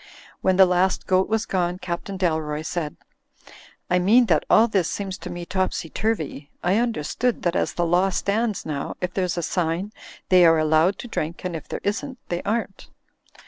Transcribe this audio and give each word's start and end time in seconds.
When 0.41 0.55
the 0.55 0.65
last 0.65 1.05
goat 1.05 1.29
was 1.29 1.45
gone, 1.45 1.77
Captain 1.77 2.17
Dalroy 2.17 2.63
said: 2.65 2.97
"I 3.87 3.99
mean 3.99 4.25
that 4.25 4.45
all 4.49 4.67
this 4.67 4.89
seems 4.89 5.15
to 5.19 5.29
me 5.29 5.45
topsy 5.45 5.91
turvy. 5.91 6.49
I 6.63 6.79
un 6.81 6.91
derstood 6.91 7.43
that 7.43 7.55
as 7.55 7.73
the 7.73 7.85
law 7.85 8.09
stands 8.09 8.65
now, 8.65 8.95
if 8.99 9.13
there's 9.13 9.37
a 9.37 9.43
sign 9.43 9.91
they 10.29 10.43
are 10.43 10.57
allowed 10.57 10.97
to 10.97 11.07
drink 11.07 11.45
and 11.45 11.55
if 11.55 11.67
there 11.67 11.81
isn't 11.83 12.17
they 12.29 12.41
aren't." 12.41 12.89